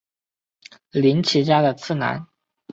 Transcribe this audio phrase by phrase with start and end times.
[0.93, 2.25] 绫崎家的次男。